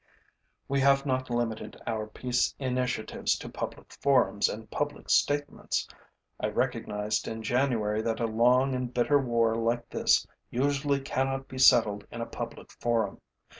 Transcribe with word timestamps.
We 0.67 0.79
have 0.79 1.05
not 1.05 1.29
limited 1.29 1.79
our 1.85 2.07
peace 2.07 2.55
initiatives 2.57 3.37
to 3.37 3.47
public 3.47 3.93
forums 4.01 4.49
and 4.49 4.67
public 4.71 5.11
statements. 5.11 5.87
I 6.39 6.47
recognized 6.47 7.27
in 7.27 7.43
January 7.43 8.01
that 8.01 8.19
a 8.19 8.25
long 8.25 8.73
and 8.73 8.91
bitter 8.91 9.19
war 9.19 9.53
like 9.53 9.91
this 9.91 10.25
usually 10.49 11.01
cannot 11.01 11.47
be 11.47 11.59
settled 11.59 12.07
in 12.09 12.19
a 12.19 12.25
public 12.25 12.71
forum. 12.71 13.21